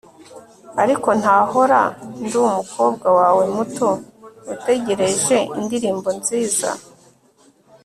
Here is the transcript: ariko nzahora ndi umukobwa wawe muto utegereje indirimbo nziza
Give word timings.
ariko 0.83 1.07
nzahora 1.17 1.81
ndi 2.23 2.35
umukobwa 2.47 3.07
wawe 3.19 3.43
muto 3.55 3.89
utegereje 4.53 5.37
indirimbo 5.59 6.09
nziza 6.19 6.69